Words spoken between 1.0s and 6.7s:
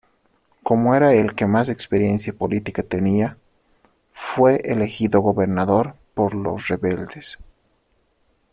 el que más experiencia política tenía, fue elegido gobernador por los